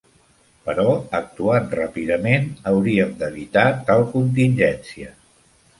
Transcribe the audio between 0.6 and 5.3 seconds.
Però actuant ràpidament hauríem d'evitar tal contingència.